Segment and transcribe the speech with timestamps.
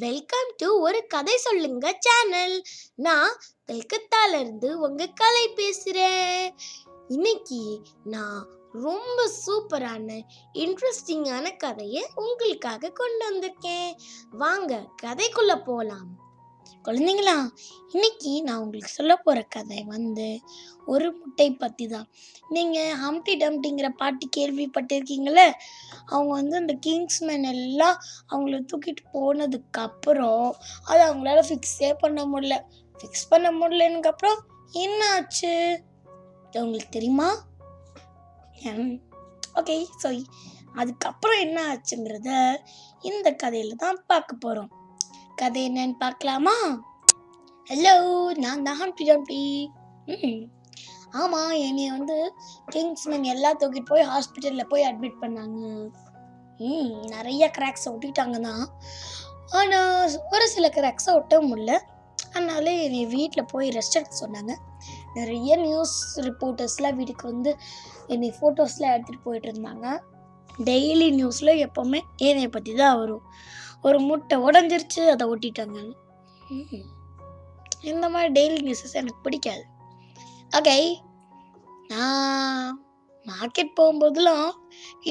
[0.00, 2.62] Welcome to ஒரு கதை சொல்லுங்க சேனல்
[2.96, 3.32] நான்
[3.66, 6.54] கல்கத்தால இருந்து உங்க கலை பேசுறேன்.
[7.08, 10.20] இன்னைக்கு நான் ரொம்ப சூப்பரான
[10.54, 13.92] இன்ட்ரெஸ்டிங்கான கதையை உங்களுக்காக கொண்டு வந்திருக்கேன்.
[14.30, 16.29] வாங்க கதைக்குள்ள போலாம்.
[16.84, 17.48] குழந்தைங்களா
[17.92, 20.40] இன்னைக்கு நான் உங்களுக்கு சொல்ல போகிற கதை வந்து
[20.86, 22.08] ஒரு முட்டை பற்றி தான்
[22.48, 25.52] நீங்கள் ஹம்டி டம்டிங்கிற பாட்டு கேள்விப்பட்டிருக்கீங்களே
[26.06, 30.52] அவங்க வந்து அந்த கிங்ஸ்மேன் எல்லாம் அவங்கள தூக்கிட்டு போனதுக்கப்புறம்
[30.84, 32.56] அதை அது அவங்களால ஃபிக்ஸே பண்ண முடியல.
[32.98, 34.38] ஃபிக்ஸ் பண்ண முடியலனுக்கப்புறம்
[34.72, 35.84] என்ன ஆச்சு
[36.52, 37.48] உங்களுக்கு தெரியுமா?
[39.54, 40.26] ஓகே சாரி
[40.74, 42.56] அதுக்கப்புறம் என்ன ஆச்சுங்கிறத
[43.00, 44.79] இந்த கதையில தான் பார்க்க போகிறோம்
[45.40, 46.54] கதை என்னன்னு பார்க்கலாமா?
[47.70, 47.94] ஹலோ
[48.44, 49.42] நான் தான் ஹம்டி டம்டி
[50.14, 50.42] ம்
[51.20, 52.16] ஆமாம் என்னை வந்து
[52.74, 55.60] கிங்ஸ்மேன் எல்லாம் தூக்கிட்டு போய் ஹாஸ்பிட்டலில் போய் அட்மிட் பண்ணாங்க.
[56.60, 58.64] ம் நிறைய கிராக்ஸை ஒட்டிட்டாங்க தான்.
[59.60, 61.76] ஆனால் ஒரு சில கிராக்ஸை ஒட்ட முடியல.
[62.34, 64.54] அதனால என்னை வீட்டில் போய் ரெஸ்ட் எடுக்க சொன்னாங்க.
[65.18, 65.96] நிறைய நியூஸ்
[66.28, 67.52] ரிப்போர்ட்டர்ஸ்லாம் வீட்டுக்கு வந்து
[68.06, 69.86] என்னை ஃபோட்டோஸ்லாம் எடுத்துகிட்டு போயிட்டு இருந்தாங்க.
[70.68, 73.24] டெய்லி நியூஸில் எப்போவுமே ஏனையை பற்றி தான் வரும்.
[73.86, 75.78] ஒரு முட்டை உடஞ்சிருச்சு அதை ஒட்டிட்டாங்க
[77.90, 79.62] இந்த மாதிரி டெய்லி நியூஸஸ் எனக்கு பிடிக்காது.
[80.58, 80.76] ஓகே
[81.92, 82.78] நான்
[83.26, 84.50] மார்க்கெட் போகும்போதெல்லாம்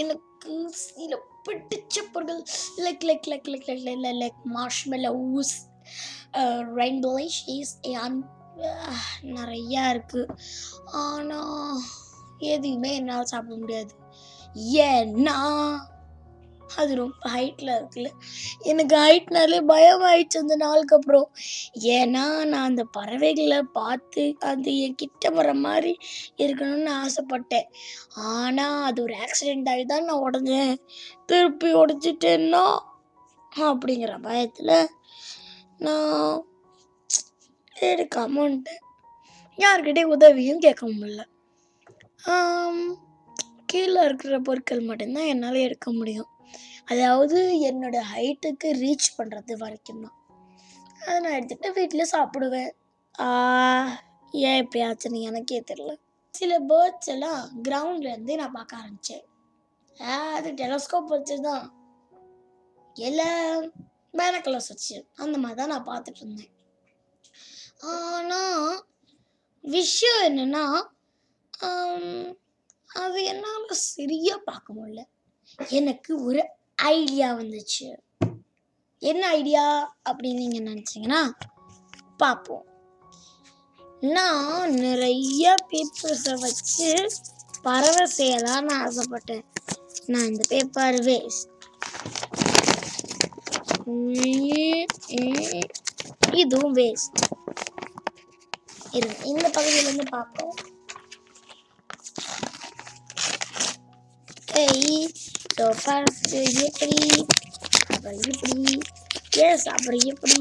[0.02, 0.54] எனக்கு
[0.84, 2.42] சில பிடிச்ச பொருள்
[2.86, 4.40] like like like like like like like
[5.36, 5.56] marshmallows
[6.80, 7.74] rainbow cheese
[9.38, 10.34] நிறையா இருக்குது
[11.04, 11.80] ஆனால்
[12.54, 13.94] எதுவுமே என்னால் சாப்பிட முடியாது.
[14.90, 15.38] ஏன்னா
[16.78, 18.10] அது ரொம்ப ஹைட்டில் இருக்குல்ல.
[18.64, 21.30] எனக்கு ஹைட்னாலே பயம் ஆயிடுச்சு அந்த நாளுக்கு அப்புறம்.
[21.96, 25.98] ஏன்னா நான் அந்த பறவைகளை பார்த்து அது என் கிட்ட வர மாதிரி
[26.38, 27.68] இருக்கணும்னு ஆசைப்பட்டேன்.
[28.14, 30.76] ஆனால் அது ஒரு ஆக்சிடெண்ட் ஆகி தான் நான் உடஞ்சேன்.
[31.26, 32.64] திருப்பி உடச்சிட்டேன்னா
[33.52, 34.90] அப்படிங்கிற பயத்தில்
[35.78, 36.46] நான்
[37.76, 38.84] எடுக்காம வந்துட்டேன்.
[39.58, 41.24] யார்கிட்டயும் உதவியும் கேட்க முடியல.
[43.66, 46.30] கீழே இருக்கிற பொருட்கள் மட்டும்தான் என்னால் எடுக்க முடியும்.
[46.92, 47.40] அதாவது
[47.70, 50.16] என்னோட ஹைட்டுக்கு ரீச் பண்ணுறது வரைக்கும் தான்.
[51.02, 52.72] அதை நான் எடுத்துகிட்டு வீட்டில் சாப்பிடுவேன்.
[54.34, 55.94] ஏன் இப்படி ஆச்சுன்னு எனக்கே தெரில
[56.34, 59.26] சில பேர்ட்ஸ் எல்லாம் கிரவுண்ட்லேருந்து நான் பார்க்க ஆரம்பித்தேன்
[60.36, 61.66] அது டெலஸ்கோப் வச்சு தான்
[62.96, 63.66] எல்லாம்
[64.20, 66.54] பேனக்கலர்ஸ் வச்சு அந்த மாதிரி தான் நான் பார்த்துட்டு இருந்தேன்.
[67.94, 68.78] ஆனால்
[69.64, 70.64] விஷயம் என்னென்னா
[73.02, 75.02] அது என்னால் சரியாக பார்க்க முடியல.
[75.80, 76.42] எனக்கு ஒரு
[76.84, 77.88] ஐடியா வந்துச்சு.
[79.00, 81.22] என்ன ஐடியா அப்படின்னு நீங்கள் நினச்சிங்கன்னா
[82.18, 82.66] பார்ப்போம்.
[84.00, 87.12] நான் நிறைய பேப்பர்ஸை வச்சு
[87.62, 89.46] பறவை செய்யலான்னு ஆசைப்பட்டேன்.
[90.06, 91.48] நான் இந்த பேப்பர் வேஸ்ட்
[96.32, 97.22] இதுவும் வேஸ்ட்
[98.92, 100.56] இருங்க இந்த பகுதியிலேருந்து பார்ப்போம்.
[105.64, 107.00] ஏய் பார்த்து எப்படி?
[107.92, 108.80] அப்புறம் இப்படி
[109.46, 110.40] எஸ் அப்புறம் எப்படி?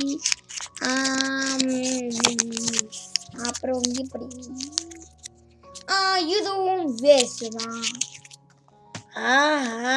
[3.48, 4.28] அப்புறம் இப்படி
[5.94, 5.96] ஆ
[6.36, 7.82] இதுவும் வேஸ்ட் தான்.
[9.32, 9.96] ஆஹா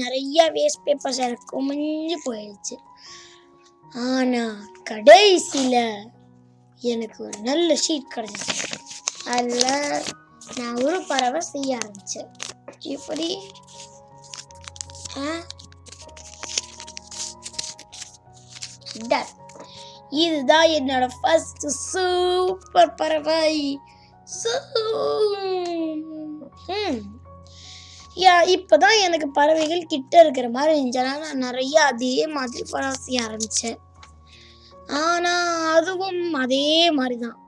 [0.00, 2.76] நிறைய வேஸ்ட் பேப்பர்ஸ் எனக்கு குமிஞ்சு போயிடுச்சு.
[4.06, 4.56] ஆனால்
[4.90, 5.84] கடைசியில்
[6.82, 8.56] எனக்கு ஒரு நல்ல ஷீட் கிடச்சிச்சு.
[9.36, 10.04] அதில்
[10.58, 12.30] நான் ஒரு பறவை செய்ய ஆரம்பித்தேன்
[12.94, 13.28] இப்படி
[15.20, 15.26] ஆ
[20.22, 23.52] இதுதான் என்னோட ஃபர்ஸ்ட் சூப்பர் பறவை.
[28.16, 33.78] யா இப்போதான் எனக்கு பறவைகள் கிட்ட இருக்கிற மாதிரி இருந்துச்சுனா நான் நிறைய அதே மாதிரி பறவை ஆரம்பித்தேன்
[35.02, 37.38] ஆனால் அதுவும் அதே மாதிரி தான்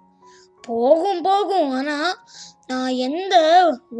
[0.64, 1.70] போகும் போகும்.
[1.70, 2.12] ஆனால்
[2.68, 3.34] நான் எந்த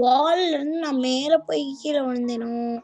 [0.01, 2.81] வால்லருந்து நான் மேலே போய் கீழே விழுந்தேனோ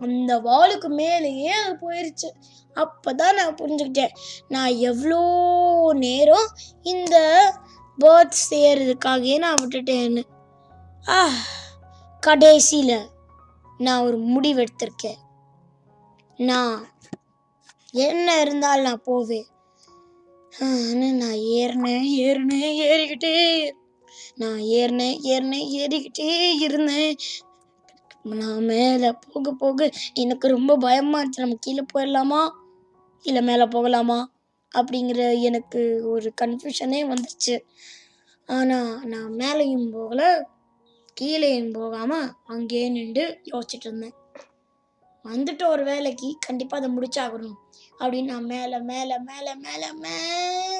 [0.00, 2.32] அந்த வாலுக்கு மேலேயே அது
[2.76, 4.16] அப்போ தான் நான் புரிஞ்சுக்கிட்டேன்
[4.48, 5.20] நான் எவ்வளோ
[5.92, 6.48] நேரம்
[6.82, 7.16] இந்த
[7.98, 10.22] பேர்ட்ஸ் செய்கிறதுக்காகவே நான் விட்டுட்டேன்னு.
[11.08, 11.28] ஆ
[12.22, 13.08] கடைசியில்
[13.78, 15.18] நான் ஒரு முடிவெடுத்திருக்கேன்.
[16.38, 16.88] நான்
[17.92, 19.46] என்ன இருந்தாலும் நான் போவேன்.
[21.12, 23.34] நான் ஏறினேன் ஏறினேன் ஏறிக்கிட்டே
[24.34, 27.16] நான் ஏறினேன் ஏறினேன் ஏறிக்கிட்டே இருந்தேன்.
[28.22, 31.40] நான் மேலே போக போக எனக்கு ரொம்ப பயமாக இருந்துச்சு.
[31.40, 32.50] நம்ம கீழே போயிடலாமா?
[33.22, 34.30] இல்லை மேலே போகலாமா?
[34.74, 37.60] அப்படிங்கிற எனக்கு ஒரு கன்ஃபியூஷனே வந்துச்சு.
[38.46, 40.44] ஆனால் நான் மேலேயும் போகலை
[41.20, 44.14] கீழேயும் போகாமல் அங்கேயே நின்று யோசிச்சுட்டு இருந்தேன்.
[45.24, 47.54] வந்துட்டு ஒரு வேலைக்கு கண்டிப்பாக அதை முடிச்சாகணும்.
[47.98, 50.76] அப்படின்னு நான் மேலே மேலே மேலே மேலே மேலே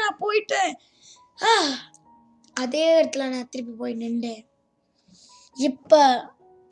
[0.00, 0.74] நான் போயிட்டேன்.
[1.42, 1.64] ஆ,
[2.62, 4.42] அதே இடத்துல நான் திருப்பி போய் நின்றேன்.
[5.56, 6.02] இப்போ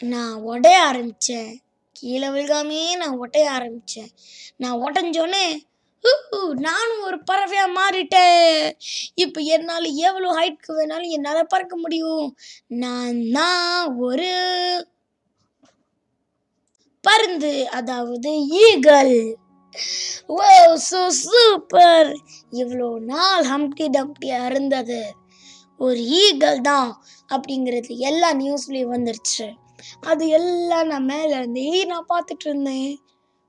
[0.03, 1.51] நான் உடைய ஆரம்பித்தேன்
[1.97, 4.11] கீழே விழுகாமே நான் ஒட்டைய ஆரம்பித்தேன்
[4.63, 5.45] நான் உடஞ்சோடனே
[6.67, 8.63] நானும் ஒரு பறவையாக மாறிட்டேன்.
[9.25, 12.27] இப்போ என்னால் எவ்வளோ ஹைட்க்கு வேணாலும் என்னால் பறக்க முடியும்?
[12.83, 14.31] நான் தான் ஒரு
[17.05, 18.33] பருந்து அதாவது
[18.65, 19.17] ஈகல்
[20.35, 20.43] ஓ
[21.23, 22.11] சூப்பர்
[22.61, 25.01] இவ்வளோ நாள் ஹம்டி டம்டியாக இருந்தது
[25.83, 26.89] ஒரு ஈகல் தான்
[27.31, 29.47] அப்படிங்கிறது எல்லா நியூஸ்லேயும் வந்துருச்சு.
[30.01, 32.93] அது எல்லாம் நான் மேலே இருந்து நான் பார்த்துட்டு இருந்தேன்.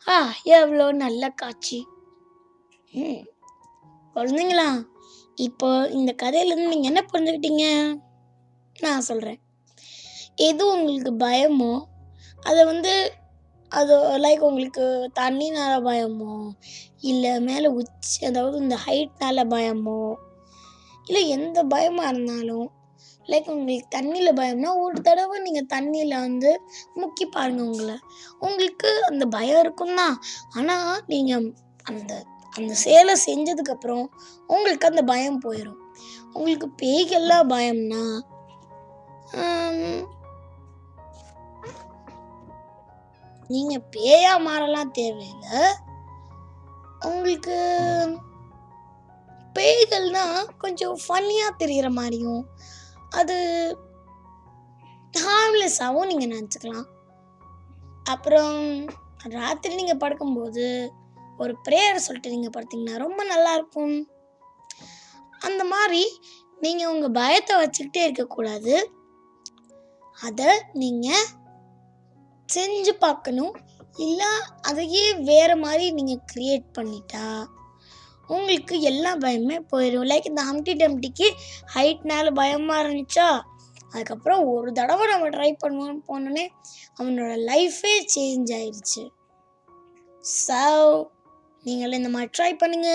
[0.07, 1.79] ஆ எவ்வளோ நல்ல காட்சி.
[2.93, 3.21] ம்.
[4.15, 4.69] குழந்தைங்களா
[5.37, 7.65] இப்போ இந்த கதையிலேருந்து நீங்கள் என்ன புரிஞ்சுக்கிட்டீங்க?
[8.75, 9.39] நான் சொல்கிறேன்
[10.35, 11.73] எது உங்களுக்கு பயமோ
[12.43, 12.93] அதை வந்து
[13.71, 14.85] அது லைக் உங்களுக்கு
[15.19, 16.33] தண்ணினால பயமோ
[17.01, 19.99] இல்லை மேலே உச்சி அதாவது இந்த ஹைட்னால பயமோ
[21.07, 22.67] இல்லை எந்த பயமாக இருந்தாலும்
[23.27, 26.51] லைக் உங்களுக்கு தண்ணியில் பயம்னா ஒரு தடவை நீங்கள் தண்ணியில் வந்து
[27.01, 27.95] முக்கி பாருங்கள் உங்களை.
[28.45, 30.17] உங்களுக்கு அந்த பயம் இருக்கும் தான்
[30.57, 31.45] ஆனால் நீங்கள்
[31.83, 32.11] அந்த
[32.53, 34.05] அந்த செயலை செஞ்சதுக்கப்புறம்
[34.49, 35.79] உங்களுக்கு அந்த பயம் போயிடும்
[36.33, 38.03] உங்களுக்கு பேய்கள்லாம் பயம்னா
[43.49, 45.57] நீங்கள் பேயாக மாறலாம் தேவையில்லை.
[47.01, 47.55] உங்களுக்கு
[49.55, 50.25] பேய்கள்னா
[50.63, 52.43] கொஞ்சம் ஃபன்னியாக தெரிகிற மாதிரியும்
[53.19, 53.37] அது
[55.13, 56.87] ஹார்ம்லெஸ்ஸாகவும் நீங்கள் நினச்சிக்கலாம்.
[58.13, 58.57] அப்புறம்
[59.37, 60.65] ராத்திரி நீங்கள் படுக்கும்போது
[61.43, 63.95] ஒரு ப்ரேயர் சொல்லிட்டு நீங்கள் படுத்தீங்கன்னா ரொம்ப நல்லா இருக்கும்
[65.47, 66.03] அந்த மாதிரி
[66.63, 68.75] நீங்கள் உங்கள் பயத்தை வச்சுக்கிட்டே இருக்கக்கூடாது.
[70.17, 70.49] அதை
[70.81, 71.29] நீங்கள்
[72.49, 73.53] செஞ்சு பார்க்கணும்
[74.05, 74.31] இல்லை
[74.69, 77.25] அதையே வேறு மாதிரி நீங்கள் க்ரியேட் பண்ணிட்டா
[78.29, 81.27] உங்களுக்கு எல்லா பயமே போயிடும் லைக் இந்த ஹம்டி டம்டிக்கு
[81.75, 83.41] ஹைட்னால பயமாக இருந்துச்சா?
[83.91, 86.45] அதுக்கப்புறம் ஒரு தடவை நம்ம ட்ரை பண்ணுவோம்னு போனோன்னே
[86.99, 89.03] அவனோட லைஃபே சேஞ்ச் ஆயிடுச்சு
[90.23, 90.61] ஸோ
[91.63, 92.89] நீங்களும் இந்த மாதிரி ட்ரை பண்ணுங்க.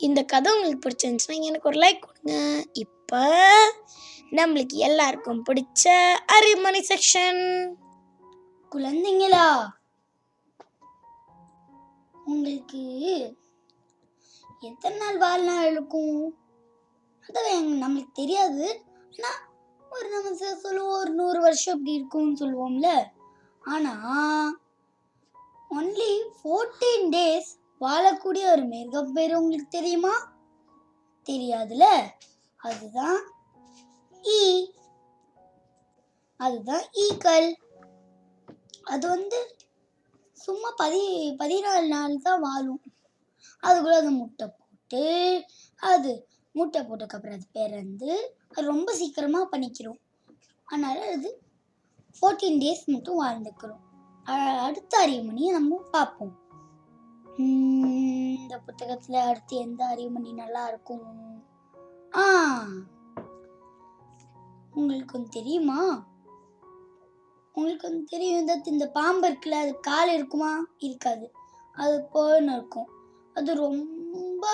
[0.00, 2.64] இந்த கதை உங்களுக்கு பிடிச்சிருந்துச்சுன்னா எனக்கு ஒரு லைக் கொடுங்க.
[2.72, 3.22] இப்போ
[4.30, 5.90] நம்மளுக்கு எல்லாருக்கும் பிடிச்ச
[6.36, 7.42] அரிமணி செக்ஷன்
[8.72, 9.46] குழந்தைங்களா
[12.14, 12.82] உங்களுக்கு
[14.62, 16.34] எத்தனை நாள் வாழ்நாள் இருக்கும்?
[17.28, 18.82] அதான் நம்மளுக்கு தெரியாது.
[19.10, 19.40] ஆனால்
[19.90, 23.04] ஒரு நம்ம சொல்லுவோம் ஒரு நூறு வருஷம் இப்படி இருக்கும்னு சொல்லுவோம்ல.
[23.60, 24.60] ஆனால்
[25.70, 27.48] ஒன்லி ஃபோர்டீன் டேஸ்
[27.80, 30.32] வாழக்கூடிய ஒரு மிருகம் பேர் உங்களுக்கு தெரியுமா?
[31.24, 31.84] தெரியாதுல.
[32.56, 33.20] அதுதான்
[34.22, 34.72] ஈ.
[36.36, 37.56] அதுதான் ஈக்கள்.
[38.82, 39.56] அது வந்து
[40.32, 42.82] சும்மா பதி பதினாலு நாள் தான் வாழும்.
[43.60, 45.04] அதுக்குள்ளே அது முட்டை போட்டு
[45.76, 48.10] அது முட்டை போட்டதுக்கப்புறம் அது பிறந்து
[48.48, 50.00] அது ரொம்ப சீக்கிரமாக பண்ணிக்கிறோம்
[50.64, 51.30] அதனால் அது
[52.16, 53.82] ஃபோர்டீன் டேஸ் மட்டும் வாழ்ந்துக்கிறோம்.
[54.58, 56.34] அடுத்த அறிவுமணியை நம்ம பார்ப்போம்.
[57.38, 61.06] உம், இந்த புத்தகத்தில் அடுத்து எந்த அறிவுமணி நல்லா இருக்கும்?
[62.16, 62.24] ஆ
[64.74, 65.80] உங்களுக்கு ஒன்று தெரியுமா?
[67.52, 68.40] உங்களுக்கு ஒன்று தெரியும்.
[68.40, 70.52] இந்த இந்த பாம்பு இருக்குல்ல அது கால் இருக்குமா?
[70.78, 71.26] இருக்காது.
[71.76, 72.90] அது போன்னு இருக்கும்.
[73.34, 74.44] அது ரொம்ப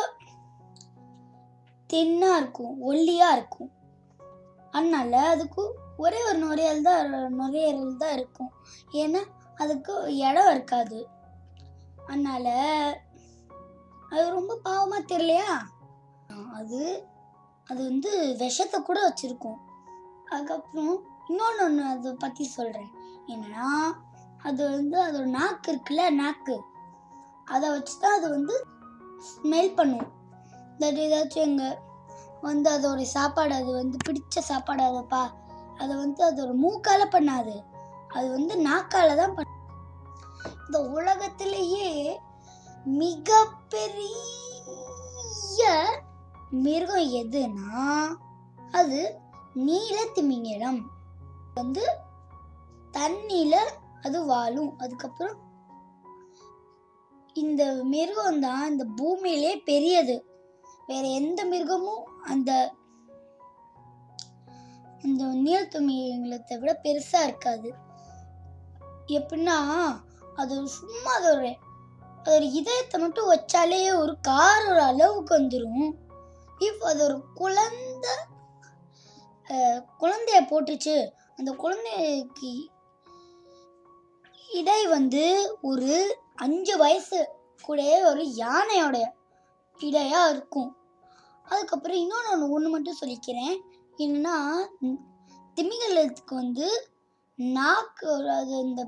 [1.90, 3.70] தின்னா இருக்கும் ஒல்லியா இருக்கும்.
[4.70, 5.62] அதனால அதுக்கு
[5.97, 8.50] ஒரே ஒரு நுரையல் தான் நுரையீரல் தான் இருக்கும்.
[8.92, 9.23] ஏன்னா
[9.56, 10.99] அதுக்கு இடம் இருக்காது.
[12.06, 12.47] அதனால
[14.11, 15.50] அது ரொம்ப பாவமா தெரியலையா?
[16.52, 16.80] அது
[17.66, 19.58] அது வந்து விஷத்தை கூட வச்சிருக்கும்.
[20.25, 20.94] அதுக்கப்புறம்
[21.28, 22.92] இன்னொன்று ஒன்று அதை பற்றி சொல்கிறேன்
[23.26, 23.68] என்னன்னா
[24.42, 26.56] அது வந்து அதோட நாக்கு இருக்குல்ல நாக்கு.
[27.54, 28.54] அதை வச்சு தான் அது வந்து
[29.28, 30.08] ஸ்மெல் பண்ணும்.
[30.80, 31.78] தட் ஏதாச்சும் எங்கள்
[32.48, 35.22] வந்து அதோட சாப்பாடு அது வந்து பிடிச்ச சாப்பாடு அதைப்பா
[35.82, 37.54] அதை வந்து அதோட மூக்கால பண்ணாது.
[38.16, 39.56] அது வந்து நாக்கால் தான் பண்ண
[40.66, 41.88] இந்த உலகத்திலேயே
[43.00, 44.12] மிகப்பெரிய
[46.64, 47.82] மிருகம் எதுனா
[48.80, 49.00] அது
[49.66, 50.80] நீல திமிங்கலம்
[51.58, 51.84] வந்து
[52.94, 53.74] தண்ணியில்
[54.06, 54.72] அது வாழும்.
[54.82, 55.36] அதுக்கப்புறம்
[57.42, 60.16] இந்த மிருகம் தான் இந்த பூமியிலே பெரியது.
[60.88, 62.50] வேற எந்த மிருகமும் அந்த
[65.07, 67.71] இந்த நீலத்துமிங்கலத்தை விட பெருசா இருக்காது.
[69.16, 69.59] எப்படின்னா
[70.42, 71.50] அது சும்மா அதோட
[72.18, 75.87] அதோட இதயத்தை மட்டும் வச்சாலே ஒரு கார் ஒரு அளவுக்கு வந்துடும்
[76.59, 78.14] இஃப் அது ஒரு குழந்தை
[80.00, 80.97] குழந்தைய போட்டுச்சு
[81.38, 82.52] அந்த குழந்தைக்கு
[84.50, 85.25] இடை வந்து
[85.62, 85.92] ஒரு
[86.42, 87.18] அஞ்சு வயசு
[87.62, 87.80] கூட
[88.11, 88.97] ஒரு யானையோட
[89.78, 90.71] இடையா இருக்கும்.
[91.45, 93.57] அதுக்கப்புறம் இன்னொன்று ஒன்று ஒன்று மட்டும் சொல்லிக்கிறேன்.
[93.99, 94.37] என்னன்னா
[95.57, 96.68] திமிங்கலத்துக்கு வந்து
[97.38, 98.83] நாக்கு அது இந்த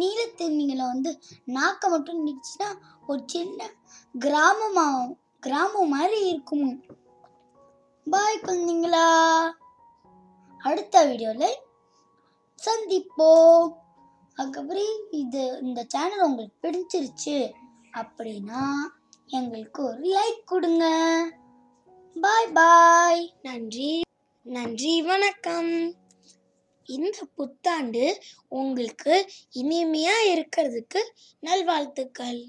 [0.00, 1.10] நீல திமிங்கலம் வந்து
[1.56, 2.68] நாக்கை மட்டும் நீச்சுன்னா
[3.06, 3.70] ஒரு சின்ன
[4.18, 6.68] கிராமமாகும் கிராமம் மாதிரி இருக்கும்
[8.10, 9.06] பாய் குழந்தைங்களா.
[10.60, 11.56] அடுத்த வீடியோவில்
[12.66, 13.66] சந்திப்போம்.
[14.34, 17.52] அதுக்கப்புறம் இது இந்த சேனல் உங்களுக்கு பிடிச்சிருச்சு
[17.92, 18.62] அப்படின்னா
[19.26, 20.84] எங்களுக்கு ஒரு லைக் கொடுங்க.
[22.20, 24.00] பாய் பாய் நன்றி.
[24.42, 25.94] நன்றி வணக்கம்.
[26.84, 31.00] இந்த புத்தாண்டு உங்களுக்கு இனிமையாக இருக்கிறதுக்கு
[31.40, 32.42] நல்வாழ்த்துக்கள்.